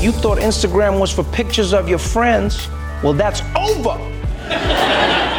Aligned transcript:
You 0.00 0.12
thought 0.12 0.38
Instagram 0.38 0.98
was 0.98 1.12
for 1.12 1.24
pictures 1.24 1.72
of 1.72 1.88
your 1.88 1.98
friends? 1.98 2.68
Well, 3.02 3.14
that's 3.14 3.42
over. 3.54 3.98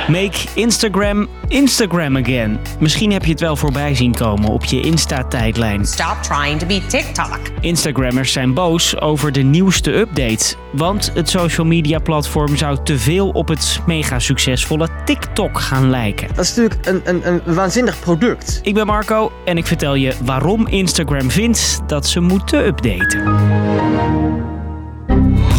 Make 0.09 0.48
Instagram 0.55 1.27
Instagram 1.48 2.16
again. 2.16 2.59
Misschien 2.80 3.12
heb 3.12 3.25
je 3.25 3.32
het 3.32 3.39
wel 3.39 3.55
voorbij 3.55 3.96
zien 3.96 4.14
komen 4.14 4.50
op 4.50 4.66
je 4.66 4.82
Insta-tijdlijn. 4.82 5.85
Stop 5.85 6.17
trying 6.21 6.59
to 6.59 6.67
be 6.67 6.85
TikTok. 6.85 7.39
Instagrammers 7.59 8.32
zijn 8.32 8.54
boos 8.54 9.00
over 9.02 9.32
de 9.32 9.41
nieuwste 9.41 9.93
update. 9.93 10.55
Want 10.71 11.12
het 11.14 11.30
social 11.30 11.66
media 11.66 12.00
platform 12.00 12.58
zou 12.58 12.78
te 12.84 12.98
veel 12.98 13.30
op 13.30 13.48
het 13.48 13.80
mega 13.86 14.20
succesvolle 14.20 14.88
TikTok 15.05 15.60
gaan 15.60 15.89
lijken. 15.89 16.28
Dat 16.36 16.46
is 16.46 16.55
natuurlijk 16.55 16.86
een, 16.86 17.02
een, 17.04 17.42
een 17.46 17.55
waanzinnig 17.55 18.00
product. 18.00 18.60
Ik 18.64 18.74
ben 18.74 18.86
Marco 18.86 19.32
en 19.46 19.58
ik 19.58 19.68
vertel 19.68 19.96
je 19.96 20.14
waarom 20.24 20.68
Instagram 20.68 21.32
vindt 21.32 21.80
dat 21.88 22.08
ze 22.08 22.20
moeten 22.20 22.66
updaten. 22.66 24.56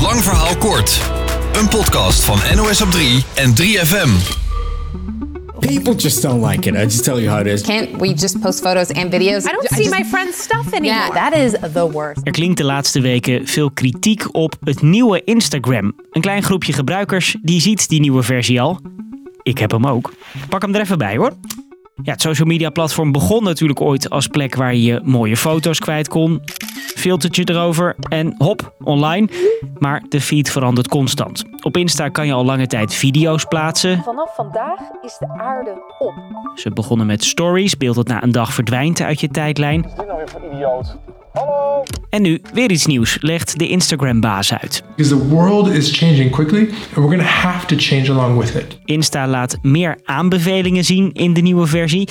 Lang 0.03 0.23
verhaal 0.23 0.57
kort. 0.57 1.01
Een 1.53 1.69
podcast 1.69 2.25
van 2.25 2.39
NOS 2.57 2.81
op 2.83 2.91
3 2.91 3.25
en 3.35 3.55
3FM. 3.55 4.09
People 5.59 5.95
just 5.95 6.23
don't 6.23 6.45
like 6.47 6.69
it. 6.69 6.75
I 6.77 6.83
just 6.83 7.05
tell 7.05 7.21
you 7.23 7.29
how 7.29 7.41
it 7.41 7.47
is. 7.47 7.63
Can't 7.63 7.89
we 8.01 8.09
just 8.09 8.41
post 8.41 8.61
photos 8.61 8.93
and 8.93 9.11
videos? 9.13 9.45
I 9.45 9.51
don't 9.51 9.71
I 9.71 9.75
see 9.75 9.85
just- 9.85 9.99
my 9.99 10.05
friend's 10.05 10.43
stuff 10.43 10.73
anymore. 10.73 11.13
Yeah, 11.15 11.31
that 11.31 11.35
is 11.35 11.73
the 11.73 11.91
worst. 11.91 12.21
Er 12.25 12.33
klinkt 12.33 12.57
de 12.57 12.65
laatste 12.65 13.01
weken 13.01 13.47
veel 13.47 13.71
kritiek 13.71 14.35
op 14.35 14.55
het 14.65 14.83
nieuwe 14.83 15.25
Instagram. 15.25 15.93
Een 16.11 16.21
klein 16.21 16.43
groepje 16.43 16.73
gebruikers 16.73 17.37
die 17.43 17.61
ziet 17.61 17.89
die 17.89 18.01
nieuwe 18.01 18.23
versie 18.23 18.61
al. 18.61 18.81
Ik 19.43 19.59
heb 19.59 19.71
hem 19.71 19.87
ook. 19.87 20.13
Pak 20.49 20.63
hem 20.63 20.75
er 20.75 20.81
even 20.81 20.99
bij 20.99 21.17
hoor. 21.17 21.33
Ja, 22.03 22.13
het 22.13 22.21
social 22.23 22.47
media 22.47 22.71
platform 22.71 23.13
begon 23.13 23.43
natuurlijk 23.45 23.81
ooit 23.81 24.11
als 24.11 24.27
plek 24.27 24.55
waar 24.55 24.75
je 24.75 25.01
mooie 25.05 25.37
foto's 25.37 25.79
kwijt 25.79 26.09
kon. 26.09 26.41
Filtertje 26.95 27.43
erover 27.45 27.97
en 28.09 28.35
hop, 28.39 28.75
online. 28.83 29.29
Maar 29.79 30.03
de 30.09 30.21
feed 30.21 30.51
verandert 30.51 30.89
constant. 30.89 31.45
Op 31.63 31.77
Insta 31.77 32.09
kan 32.09 32.27
je 32.27 32.33
al 32.33 32.45
lange 32.45 32.67
tijd 32.67 32.95
video's 32.95 33.45
plaatsen. 33.45 34.03
Vanaf 34.03 34.35
vandaag 34.35 34.81
is 35.03 35.17
de 35.19 35.29
aarde 35.29 35.71
op. 35.99 36.15
Ze 36.55 36.71
begonnen 36.71 37.07
met 37.07 37.25
stories, 37.25 37.77
beeld 37.77 37.95
dat 37.95 38.09
na 38.09 38.23
een 38.23 38.33
dag 38.33 38.53
verdwijnt 38.53 39.01
uit 39.01 39.21
je 39.21 39.29
tijdlijn. 39.29 39.83
Dit 39.83 39.97
nou 39.97 40.17
weer 40.17 40.29
voor 40.29 40.41
idioot? 40.53 40.97
Hallo? 41.33 41.83
En 42.11 42.23
nu 42.23 42.41
weer 42.53 42.71
iets 42.71 42.87
nieuws, 42.87 43.19
legt 43.21 43.59
de 43.59 43.69
Instagram-baas 43.69 44.55
uit. 44.55 44.83
Because 44.97 45.17
the 45.17 45.29
world 45.29 45.69
is 45.69 45.99
changing 45.99 46.31
quickly 46.31 46.61
and 46.61 46.95
we're 46.95 47.09
going 47.09 47.21
to 47.21 47.29
have 47.29 47.67
to 47.67 47.77
change 47.79 48.11
along 48.11 48.39
with 48.39 48.55
it. 48.55 48.79
Insta 48.85 49.27
laat 49.27 49.59
meer 49.63 49.99
aanbevelingen 50.05 50.85
zien 50.85 51.13
in 51.13 51.33
de 51.33 51.41
nieuwe 51.41 51.67
versie. 51.67 52.09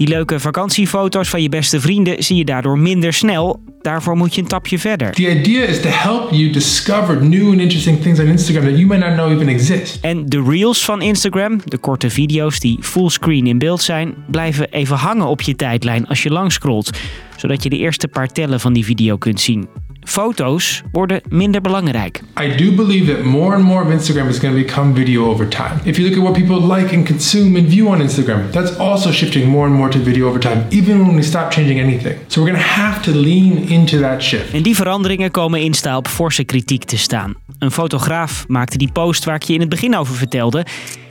Die 0.00 0.08
leuke 0.08 0.40
vakantiefoto's 0.40 1.28
van 1.28 1.42
je 1.42 1.48
beste 1.48 1.80
vrienden 1.80 2.22
zie 2.22 2.36
je 2.36 2.44
daardoor 2.44 2.78
minder 2.78 3.12
snel. 3.12 3.62
Daarvoor 3.80 4.16
moet 4.16 4.34
je 4.34 4.40
een 4.40 4.46
tapje 4.46 4.78
verder. 4.78 5.12
The 5.12 5.38
idea 5.38 5.64
is 5.64 5.80
to 5.80 5.88
help 5.88 6.30
you 6.30 6.50
discover 6.50 7.24
new 7.24 7.50
and 7.50 7.60
interesting 7.60 8.00
things 8.02 8.18
on 8.18 8.26
Instagram 8.26 8.64
that 8.64 8.78
you 8.78 8.86
might 8.86 9.00
not 9.00 9.12
know 9.12 9.32
even 9.32 9.48
exist. 9.48 9.98
En 10.00 10.26
de 10.26 10.42
reels 10.42 10.84
van 10.84 11.02
Instagram, 11.02 11.60
de 11.64 11.78
korte 11.78 12.10
video's 12.10 12.60
die 12.60 12.78
fullscreen 12.80 13.46
in 13.46 13.58
beeld 13.58 13.82
zijn, 13.82 14.14
blijven 14.30 14.70
even 14.70 14.96
hangen 14.96 15.26
op 15.26 15.40
je 15.40 15.56
tijdlijn 15.56 16.06
als 16.06 16.22
je 16.22 16.30
langscrollt, 16.30 16.90
zodat 17.36 17.62
je 17.62 17.68
de 17.68 17.78
eerste 17.78 18.08
paar 18.08 18.28
tellen 18.28 18.60
van 18.60 18.72
die 18.72 18.84
video 18.84 19.16
kunt 19.16 19.40
zien. 19.40 19.68
Foto's 20.00 20.82
worden 20.92 21.20
minder 21.28 21.60
belangrijk. 21.60 22.20
I 22.40 22.56
do 22.56 22.72
believe 22.72 23.14
that 23.14 23.24
more 23.24 23.54
and 23.54 23.64
more 23.64 23.82
of 23.82 23.90
Instagram 23.90 24.28
is 24.28 24.38
going 24.38 24.54
to 24.54 24.62
become 24.62 24.94
video 24.94 25.24
over 25.24 25.48
time. 25.48 25.80
If 25.84 25.96
you 25.96 26.08
look 26.08 26.16
at 26.18 26.22
what 26.22 26.34
people 26.34 26.76
like 26.76 26.94
and 26.94 27.06
consume 27.06 27.58
and 27.58 27.68
view 27.68 27.88
on 27.88 28.00
Instagram, 28.00 28.50
that's 28.50 28.78
also 28.78 29.10
shifting 29.10 29.48
more 29.48 29.66
and 29.66 29.76
more 29.76 29.90
to 29.90 29.98
video 29.98 30.28
over 30.28 30.40
time, 30.40 30.64
even 30.70 30.98
when 31.06 31.14
we 31.14 31.22
stop 31.22 31.50
changing 31.50 31.80
anything. 31.80 32.18
So 32.26 32.40
we're 32.40 32.50
going 32.50 32.62
to 32.62 32.70
have 32.70 33.02
to 33.02 33.10
lean 33.10 33.68
into 33.68 33.98
that 34.00 34.22
shift. 34.22 34.52
En 34.52 34.62
die 34.62 34.74
veranderingen 34.74 35.30
komen 35.30 35.60
Insta 35.60 35.96
op 35.96 36.08
forse 36.08 36.44
kritiek 36.44 36.84
te 36.84 36.96
staan. 36.96 37.34
Een 37.58 37.70
fotograaf 37.70 38.44
maakte 38.48 38.78
die 38.78 38.92
post 38.92 39.24
waar 39.24 39.34
ik 39.34 39.42
je 39.42 39.54
in 39.54 39.60
het 39.60 39.68
begin 39.68 39.96
over 39.96 40.14
vertelde. 40.14 40.66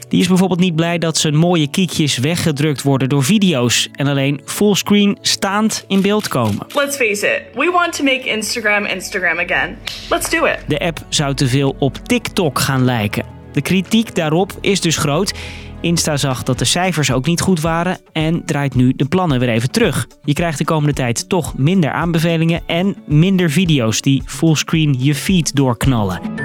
Die 0.09 0.19
is 0.19 0.27
bijvoorbeeld 0.27 0.59
niet 0.59 0.75
blij 0.75 0.97
dat 0.97 1.17
zijn 1.17 1.35
mooie 1.35 1.67
kiekjes 1.67 2.17
weggedrukt 2.17 2.81
worden 2.81 3.09
door 3.09 3.23
video's 3.23 3.89
en 3.91 4.07
alleen 4.07 4.41
fullscreen 4.45 5.17
staand 5.21 5.85
in 5.87 6.01
beeld 6.01 6.27
komen. 6.27 6.67
Let's 6.73 6.95
face 6.95 7.27
it, 7.27 7.41
we 7.53 7.71
want 7.71 7.93
to 7.93 8.03
make 8.03 8.29
Instagram 8.29 8.85
Instagram 8.85 9.39
again. 9.39 9.77
Let's 10.09 10.29
do 10.29 10.45
it. 10.45 10.57
De 10.67 10.79
app 10.79 11.05
zou 11.09 11.33
te 11.33 11.47
veel 11.47 11.75
op 11.79 11.97
TikTok 12.07 12.59
gaan 12.59 12.85
lijken. 12.85 13.25
De 13.51 13.61
kritiek 13.61 14.15
daarop 14.15 14.51
is 14.61 14.81
dus 14.81 14.97
groot. 14.97 15.33
Insta 15.81 16.17
zag 16.17 16.43
dat 16.43 16.59
de 16.59 16.65
cijfers 16.65 17.11
ook 17.11 17.25
niet 17.25 17.41
goed 17.41 17.61
waren 17.61 17.97
en 18.11 18.45
draait 18.45 18.75
nu 18.75 18.93
de 18.95 19.05
plannen 19.05 19.39
weer 19.39 19.49
even 19.49 19.71
terug. 19.71 20.07
Je 20.23 20.33
krijgt 20.33 20.57
de 20.57 20.65
komende 20.65 20.93
tijd 20.93 21.29
toch 21.29 21.57
minder 21.57 21.91
aanbevelingen 21.91 22.61
en 22.65 22.95
minder 23.05 23.49
video's 23.49 24.01
die 24.01 24.23
fullscreen 24.25 24.95
je 24.99 25.15
feed 25.15 25.55
doorknallen. 25.55 26.38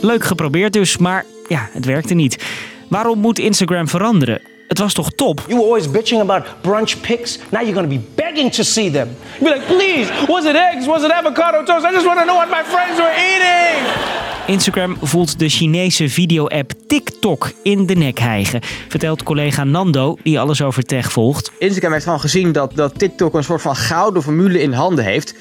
Leuk 0.00 0.24
geprobeerd 0.24 0.72
dus, 0.72 0.96
maar 0.96 1.24
ja, 1.48 1.68
het 1.72 1.84
werkte 1.84 2.14
niet. 2.14 2.44
Waarom 2.88 3.18
moet 3.18 3.38
Instagram 3.38 3.88
veranderen? 3.88 4.40
Het 4.68 4.78
was 4.78 4.92
toch 4.92 5.10
top? 5.10 5.40
You 5.46 5.58
were 5.58 5.66
always 5.66 5.90
bitching 5.90 6.20
about 6.20 6.44
brunch 6.60 7.00
pics. 7.00 7.38
Now 7.50 7.62
you're 7.62 7.74
going 7.74 7.92
to 7.92 7.98
be 7.98 8.04
begging 8.14 8.52
to 8.52 8.62
see 8.62 8.90
them. 8.90 9.08
You'll 9.40 9.52
be 9.52 9.58
like, 9.58 9.74
please, 9.74 10.12
was 10.28 10.44
it 10.44 10.56
eggs? 10.56 10.86
Was 10.86 11.02
it 11.02 11.10
avocado 11.10 11.62
toast? 11.62 11.84
I 11.84 11.92
just 11.92 12.06
want 12.06 12.18
to 12.18 12.24
know 12.24 12.36
what 12.36 12.50
my 12.50 12.62
friends 12.64 12.98
were 12.98 13.14
eating. 13.14 14.16
Instagram 14.46 14.96
voelt 15.00 15.38
de 15.38 15.48
Chinese 15.48 16.08
video-app 16.08 16.72
TikTok 16.86 17.52
in 17.62 17.86
de 17.86 17.94
nek 17.94 18.18
hijgen, 18.18 18.60
vertelt 18.88 19.22
collega 19.22 19.64
Nando, 19.64 20.16
die 20.22 20.40
alles 20.40 20.62
over 20.62 20.82
tech 20.82 21.12
volgt. 21.12 21.50
Instagram 21.58 21.92
heeft 21.92 22.04
gewoon 22.04 22.20
gezien 22.20 22.52
dat, 22.52 22.72
dat 22.74 22.98
TikTok 22.98 23.34
een 23.34 23.44
soort 23.44 23.62
van 23.62 23.76
gouden 23.76 24.22
formule 24.22 24.60
in 24.62 24.72
handen 24.72 25.04
heeft. 25.04 25.34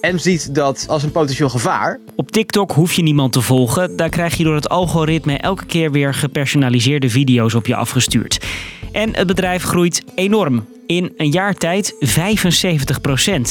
En 0.00 0.20
ziet 0.20 0.54
dat 0.54 0.84
als 0.88 1.02
een 1.02 1.10
potentieel 1.10 1.48
gevaar. 1.48 2.00
Op 2.16 2.30
TikTok 2.30 2.72
hoef 2.72 2.92
je 2.92 3.02
niemand 3.02 3.32
te 3.32 3.40
volgen, 3.40 3.96
daar 3.96 4.08
krijg 4.08 4.36
je 4.36 4.44
door 4.44 4.54
het 4.54 4.68
algoritme 4.68 5.36
elke 5.36 5.66
keer 5.66 5.92
weer 5.92 6.14
gepersonaliseerde 6.14 7.10
video's 7.10 7.54
op 7.54 7.66
je 7.66 7.74
afgestuurd. 7.74 8.46
En 8.92 9.16
het 9.16 9.26
bedrijf 9.26 9.62
groeit 9.62 10.02
enorm. 10.14 10.66
In 10.86 11.12
een 11.16 11.30
jaar 11.30 11.54
tijd 11.54 11.94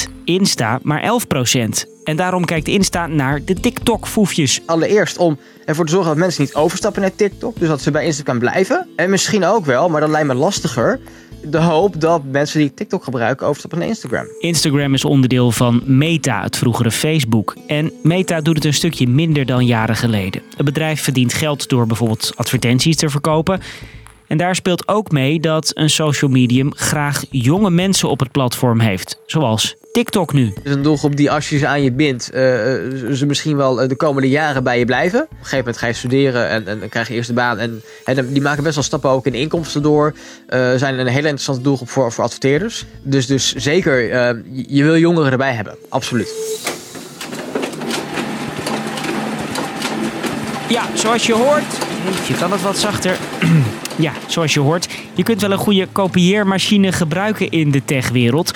75%. 0.07 0.11
Insta 0.25 0.79
maar 0.81 1.21
11%. 1.55 1.57
En 2.03 2.15
daarom 2.15 2.45
kijkt 2.45 2.67
Insta 2.67 3.07
naar 3.07 3.43
de 3.45 3.53
TikTok-foefjes. 3.53 4.61
Allereerst 4.65 5.17
om 5.17 5.37
ervoor 5.65 5.85
te 5.85 5.91
zorgen 5.91 6.09
dat 6.09 6.19
mensen 6.19 6.41
niet 6.41 6.55
overstappen 6.55 7.01
naar 7.01 7.15
TikTok. 7.15 7.59
Dus 7.59 7.67
dat 7.67 7.81
ze 7.81 7.91
bij 7.91 8.05
Instagram 8.05 8.39
blijven. 8.39 8.87
En 8.95 9.09
misschien 9.09 9.45
ook 9.45 9.65
wel, 9.65 9.89
maar 9.89 10.01
dat 10.01 10.09
lijkt 10.09 10.27
me 10.27 10.33
lastiger. 10.33 10.99
De 11.49 11.57
hoop 11.57 12.01
dat 12.01 12.21
mensen 12.23 12.59
die 12.59 12.73
TikTok 12.73 13.03
gebruiken 13.03 13.47
overstappen 13.47 13.79
naar 13.79 13.87
Instagram. 13.87 14.25
Instagram 14.39 14.93
is 14.93 15.05
onderdeel 15.05 15.51
van 15.51 15.81
Meta, 15.85 16.41
het 16.41 16.57
vroegere 16.57 16.91
Facebook. 16.91 17.55
En 17.67 17.91
Meta 18.03 18.41
doet 18.41 18.55
het 18.55 18.65
een 18.65 18.73
stukje 18.73 19.07
minder 19.07 19.45
dan 19.45 19.65
jaren 19.65 19.95
geleden. 19.95 20.41
Het 20.55 20.65
bedrijf 20.65 21.01
verdient 21.01 21.33
geld 21.33 21.69
door 21.69 21.87
bijvoorbeeld 21.87 22.31
advertenties 22.35 22.95
te 22.95 23.09
verkopen. 23.09 23.61
En 24.27 24.37
daar 24.37 24.55
speelt 24.55 24.87
ook 24.87 25.11
mee 25.11 25.39
dat 25.39 25.71
een 25.73 25.89
social 25.89 26.31
medium 26.31 26.73
graag 26.75 27.23
jonge 27.29 27.69
mensen 27.69 28.09
op 28.09 28.19
het 28.19 28.31
platform 28.31 28.79
heeft. 28.79 29.21
Zoals 29.25 29.75
TikTok 29.97 30.33
nu. 30.33 30.45
Het 30.55 30.65
is 30.65 30.71
een 30.71 30.81
doelgroep 30.81 31.15
die 31.15 31.31
als 31.31 31.49
je 31.49 31.57
ze 31.57 31.67
aan 31.67 31.83
je 31.83 31.91
bindt, 31.91 32.29
eh, 32.29 32.41
ze 33.13 33.23
misschien 33.27 33.57
wel 33.57 33.81
eh, 33.81 33.89
de 33.89 33.95
komende 33.95 34.29
jaren 34.29 34.63
bij 34.63 34.79
je 34.79 34.85
blijven. 34.85 35.21
Op 35.21 35.29
een 35.31 35.35
gegeven 35.37 35.57
moment 35.57 35.77
ga 35.77 35.87
je 35.87 35.93
studeren 35.93 36.49
en, 36.49 36.67
en 36.67 36.79
dan 36.79 36.89
krijg 36.89 37.07
je 37.07 37.13
eerst 37.13 37.27
de 37.27 37.33
baan. 37.33 37.57
En, 37.57 37.81
en 38.05 38.27
die 38.33 38.41
maken 38.41 38.63
best 38.63 38.75
wel 38.75 38.83
stappen 38.83 39.09
ook 39.09 39.25
in 39.25 39.33
inkomsten 39.33 39.81
door. 39.81 40.13
Eh, 40.47 40.73
zijn 40.75 40.99
een 40.99 41.07
hele 41.07 41.17
interessante 41.21 41.61
doelgroep 41.61 41.89
voor, 41.89 42.11
voor 42.11 42.23
adverteerders. 42.23 42.85
Dus, 43.01 43.25
dus 43.27 43.53
zeker, 43.55 44.11
eh, 44.11 44.35
je- 44.51 44.65
je 44.67 44.83
wil 44.83 44.97
jongeren 44.97 45.31
erbij 45.31 45.53
hebben. 45.53 45.75
Absoluut. 45.89 46.33
Ja, 50.69 50.83
zoals 50.93 51.25
je 51.25 51.33
hoort. 51.33 51.77
Je 52.27 52.33
kan 52.39 52.51
het 52.51 52.61
wat 52.61 52.77
zachter. 52.77 53.17
ja, 53.95 54.11
zoals 54.27 54.53
je 54.53 54.59
hoort. 54.59 54.87
Je 55.13 55.23
kunt 55.23 55.41
wel 55.41 55.51
een 55.51 55.57
goede 55.57 55.87
kopieermachine 55.91 56.91
gebruiken 56.91 57.49
in 57.49 57.71
de 57.71 57.85
techwereld. 57.85 58.51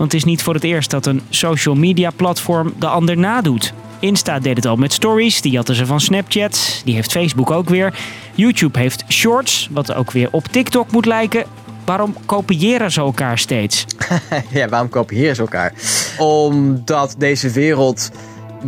Want 0.00 0.12
het 0.12 0.20
is 0.20 0.28
niet 0.28 0.42
voor 0.42 0.54
het 0.54 0.64
eerst 0.64 0.90
dat 0.90 1.06
een 1.06 1.20
social 1.30 1.74
media 1.74 2.10
platform 2.10 2.72
de 2.78 2.86
ander 2.86 3.18
nadoet. 3.18 3.72
Insta 3.98 4.38
deed 4.38 4.56
het 4.56 4.66
al 4.66 4.76
met 4.76 4.92
stories, 4.92 5.40
die 5.40 5.56
hadden 5.56 5.76
ze 5.76 5.86
van 5.86 6.00
Snapchat. 6.00 6.82
Die 6.84 6.94
heeft 6.94 7.12
Facebook 7.12 7.50
ook 7.50 7.68
weer. 7.68 7.94
YouTube 8.34 8.78
heeft 8.78 9.04
shorts, 9.08 9.68
wat 9.70 9.94
ook 9.94 10.10
weer 10.10 10.28
op 10.30 10.46
TikTok 10.46 10.90
moet 10.90 11.06
lijken. 11.06 11.44
Waarom 11.84 12.14
kopiëren 12.26 12.92
ze 12.92 13.00
elkaar 13.00 13.38
steeds? 13.38 13.84
ja, 14.50 14.68
waarom 14.68 14.88
kopiëren 14.88 15.34
ze 15.34 15.40
elkaar? 15.40 15.72
Omdat 16.18 17.14
deze 17.18 17.50
wereld 17.50 18.10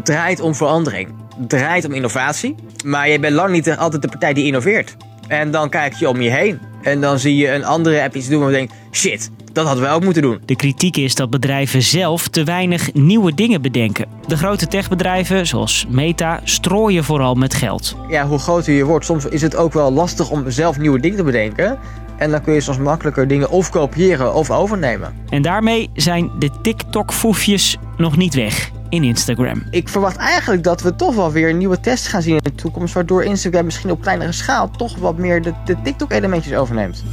draait 0.02 0.40
om 0.40 0.54
verandering. 0.54 1.08
Draait 1.46 1.84
om 1.84 1.92
innovatie. 1.92 2.54
Maar 2.84 3.08
je 3.08 3.18
bent 3.18 3.34
lang 3.34 3.50
niet 3.50 3.76
altijd 3.76 4.02
de 4.02 4.08
partij 4.08 4.32
die 4.32 4.46
innoveert. 4.46 4.96
En 5.28 5.50
dan 5.50 5.68
kijk 5.68 5.94
je 5.94 6.08
om 6.08 6.20
je 6.20 6.30
heen. 6.30 6.71
En 6.82 7.00
dan 7.00 7.18
zie 7.18 7.36
je 7.36 7.52
een 7.52 7.64
andere 7.64 8.02
app 8.02 8.16
iets 8.16 8.28
doen 8.28 8.40
waar 8.40 8.50
je 8.50 8.56
denkt... 8.56 8.74
Shit, 8.90 9.30
dat 9.52 9.66
hadden 9.66 9.82
wij 9.84 9.92
ook 9.92 10.04
moeten 10.04 10.22
doen. 10.22 10.40
De 10.44 10.56
kritiek 10.56 10.96
is 10.96 11.14
dat 11.14 11.30
bedrijven 11.30 11.82
zelf 11.82 12.28
te 12.28 12.44
weinig 12.44 12.92
nieuwe 12.92 13.34
dingen 13.34 13.62
bedenken. 13.62 14.06
De 14.26 14.36
grote 14.36 14.66
techbedrijven, 14.66 15.46
zoals 15.46 15.86
Meta, 15.88 16.40
strooien 16.44 17.04
vooral 17.04 17.34
met 17.34 17.54
geld. 17.54 17.96
Ja, 18.08 18.26
hoe 18.26 18.38
groter 18.38 18.72
je 18.72 18.84
wordt, 18.84 19.04
soms 19.04 19.24
is 19.24 19.42
het 19.42 19.56
ook 19.56 19.72
wel 19.72 19.92
lastig 19.92 20.30
om 20.30 20.50
zelf 20.50 20.78
nieuwe 20.78 21.00
dingen 21.00 21.16
te 21.16 21.24
bedenken. 21.24 21.78
En 22.16 22.30
dan 22.30 22.42
kun 22.42 22.54
je 22.54 22.60
soms 22.60 22.78
makkelijker 22.78 23.28
dingen 23.28 23.50
of 23.50 23.70
kopiëren 23.70 24.34
of 24.34 24.50
overnemen. 24.50 25.14
En 25.28 25.42
daarmee 25.42 25.90
zijn 25.94 26.30
de 26.38 26.50
TikTok-foefjes 26.62 27.76
nog 27.96 28.16
niet 28.16 28.34
weg 28.34 28.70
in 28.92 29.04
Instagram. 29.04 29.62
Ik 29.70 29.88
verwacht 29.88 30.16
eigenlijk 30.16 30.62
dat 30.62 30.82
we 30.82 30.96
toch 30.96 31.14
wel 31.14 31.32
weer 31.32 31.54
nieuwe 31.54 31.80
tests 31.80 32.08
gaan 32.08 32.22
zien 32.22 32.34
in 32.34 32.42
de 32.42 32.54
toekomst. 32.54 32.94
Waardoor 32.94 33.24
Instagram 33.24 33.64
misschien 33.64 33.90
op 33.90 34.00
kleinere 34.00 34.32
schaal 34.32 34.70
toch 34.70 34.96
wat 34.96 35.18
meer 35.18 35.42
de, 35.42 35.52
de 35.64 35.76
TikTok-elementjes 35.82 36.54
overneemt. 36.54 37.04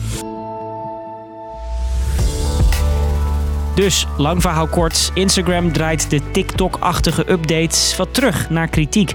Dus, 3.76 4.08
lang 4.18 4.42
verhaal 4.42 4.68
kort, 4.68 5.12
Instagram 5.14 5.72
draait 5.72 6.10
de 6.10 6.22
TikTok-achtige 6.32 7.32
updates 7.32 7.96
wat 7.98 8.14
terug 8.14 8.50
naar 8.50 8.68
kritiek. 8.68 9.12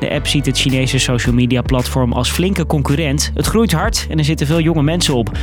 De 0.00 0.10
app 0.10 0.26
ziet 0.26 0.46
het 0.46 0.58
Chinese 0.58 0.98
social 0.98 1.34
media 1.34 1.62
platform 1.62 2.12
als 2.12 2.30
flinke 2.30 2.66
concurrent. 2.66 3.30
Het 3.34 3.46
groeit 3.46 3.72
hard 3.72 4.06
en 4.10 4.18
er 4.18 4.24
zitten 4.24 4.46
veel 4.46 4.60
jonge 4.60 4.82
mensen 4.82 5.14
op. 5.14 5.38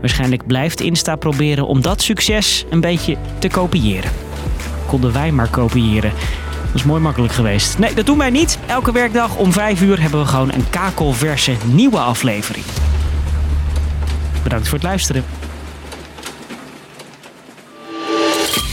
Waarschijnlijk 0.00 0.46
blijft 0.46 0.80
Insta 0.80 1.16
proberen 1.16 1.66
om 1.66 1.82
dat 1.82 2.02
succes 2.02 2.64
een 2.70 2.80
beetje 2.80 3.16
te 3.38 3.48
kopiëren. 3.48 4.29
Konden 4.90 5.12
wij 5.12 5.32
maar 5.32 5.48
kopiëren. 5.48 6.12
Dat 6.66 6.74
is 6.74 6.84
mooi 6.84 7.02
makkelijk 7.02 7.32
geweest. 7.32 7.78
Nee, 7.78 7.94
dat 7.94 8.06
doen 8.06 8.18
wij 8.18 8.30
niet. 8.30 8.58
Elke 8.66 8.92
werkdag 8.92 9.36
om 9.36 9.52
5 9.52 9.82
uur 9.82 10.00
hebben 10.00 10.20
we 10.20 10.26
gewoon 10.26 10.52
een 10.52 10.70
kakelverse 10.70 11.52
nieuwe 11.64 11.98
aflevering. 11.98 12.64
Bedankt 14.42 14.68
voor 14.68 14.78
het 14.78 14.86
luisteren. 14.86 15.24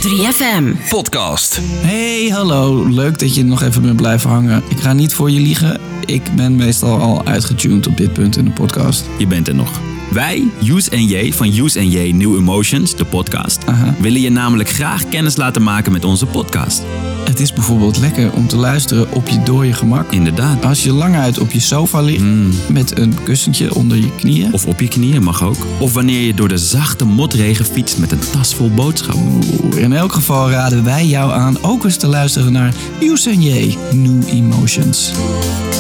3FM 0.08 0.90
podcast. 0.90 1.60
Hey, 1.62 2.30
hallo. 2.32 2.88
Leuk 2.88 3.20
dat 3.20 3.36
je 3.36 3.44
nog 3.44 3.62
even 3.62 3.82
bent 3.82 3.96
blijven 3.96 4.30
hangen. 4.30 4.64
Ik 4.68 4.80
ga 4.80 4.94
niet 4.94 5.14
voor 5.14 5.32
je 5.32 5.40
liegen. 5.40 5.80
Ik 6.06 6.36
ben 6.36 6.56
meestal 6.56 7.00
al 7.00 7.26
uitgetuned 7.26 7.88
op 7.88 7.98
dit 7.98 8.14
punt 8.14 8.38
in 8.38 8.46
de 8.46 8.52
podcast. 8.52 9.06
Je 9.18 9.28
bent 9.28 9.48
er 9.48 9.56
nog. 9.56 9.97
Wij, 10.12 10.48
Use 10.64 10.90
en 10.90 11.06
J 11.06 11.32
van 11.32 11.48
Use 11.48 11.80
en 11.80 11.90
J 11.90 12.12
New 12.12 12.36
Emotions, 12.36 12.96
de 12.96 13.06
podcast, 13.06 13.64
willen 14.00 14.22
je 14.22 14.30
namelijk 14.30 14.70
graag 14.70 15.10
kennis 15.10 15.36
laten 15.36 15.64
maken 15.64 15.92
met 15.92 16.04
onze 16.04 16.26
podcast. 16.26 16.84
Het 17.28 17.40
is 17.40 17.54
bijvoorbeeld 17.54 17.98
lekker 17.98 18.34
om 18.34 18.48
te 18.48 18.56
luisteren 18.56 19.12
op 19.12 19.28
je 19.28 19.44
dode 19.44 19.74
gemak. 19.74 20.12
Inderdaad. 20.12 20.66
Als 20.66 20.84
je 20.84 20.92
lang 20.92 21.16
uit 21.16 21.40
op 21.40 21.52
je 21.52 21.60
sofa 21.60 22.02
ligt 22.02 22.24
met 22.70 22.98
een 22.98 23.24
kussentje 23.24 23.76
onder 23.76 23.98
je 23.98 24.16
knieën. 24.16 24.54
Of 24.54 24.66
op 24.66 24.80
je 24.80 24.88
knieën 24.88 25.24
mag 25.24 25.44
ook. 25.44 25.56
Of 25.80 25.94
wanneer 25.94 26.22
je 26.22 26.34
door 26.34 26.48
de 26.48 26.58
zachte 26.58 27.06
motregen 27.06 27.66
fietst 27.66 27.98
met 27.98 28.12
een 28.12 28.20
tas 28.32 28.56
vol 28.56 28.72
boodschappen. 28.72 29.42
In 29.76 29.94
elk 29.94 30.14
geval 30.14 30.50
raden 30.50 30.84
wij 30.84 31.06
jou 31.06 31.32
aan 31.32 31.64
ook 31.64 31.84
eens 31.84 31.98
te 31.98 32.08
luisteren 32.08 32.52
naar 32.52 32.74
J 33.00 33.78
New 33.92 34.28
Emotions. 34.28 35.12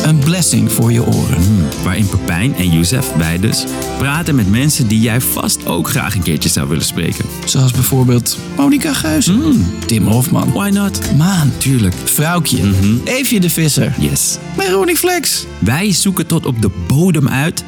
Een 0.03 0.19
blessing 0.19 0.71
voor 0.71 0.91
je 0.91 1.05
oren. 1.05 1.43
Waarin 1.83 2.09
Pepijn 2.09 2.55
en 2.55 2.71
Youssef, 2.71 3.13
wij 3.17 3.39
dus, 3.39 3.65
praten 3.97 4.35
met 4.35 4.49
mensen 4.49 4.87
die 4.87 4.99
jij 4.99 5.21
vast 5.21 5.65
ook 5.65 5.89
graag 5.89 6.15
een 6.15 6.23
keertje 6.23 6.49
zou 6.49 6.67
willen 6.67 6.85
spreken. 6.85 7.25
Zoals 7.45 7.71
bijvoorbeeld 7.71 8.37
Monica 8.57 8.93
Geuzen, 8.93 9.65
Tim 9.85 10.07
Hofman, 10.07 10.51
Why 10.51 10.69
not? 10.69 10.99
Maan, 11.37 11.51
Tuurlijk. 11.57 11.95
Vrouwtje, 12.03 12.73
Eefje 13.03 13.39
de 13.39 13.49
Visser, 13.49 13.95
Yes. 13.99 14.37
Veronique 14.55 14.99
Flex. 14.99 15.45
Wij 15.59 15.91
zoeken 15.91 16.27
tot 16.27 16.45
op 16.45 16.61
de 16.61 16.69
bodem 16.87 17.27
uit 17.29 17.63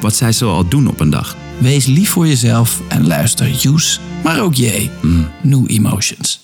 wat 0.00 0.14
zij 0.14 0.32
zoal 0.32 0.68
doen 0.68 0.86
op 0.86 1.00
een 1.00 1.10
dag. 1.10 1.36
Wees 1.58 1.86
lief 1.86 2.10
voor 2.10 2.26
jezelf 2.26 2.80
en 2.88 3.06
luister 3.06 3.46
Use, 3.74 3.98
maar 4.22 4.40
ook 4.40 4.54
J. 4.54 4.90
New 5.42 5.64
Emotions. 5.70 6.43